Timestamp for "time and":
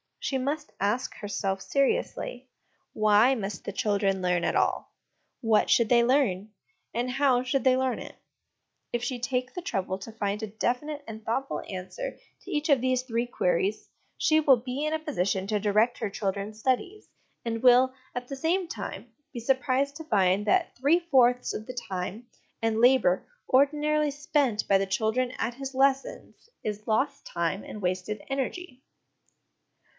21.89-22.79, 27.25-27.81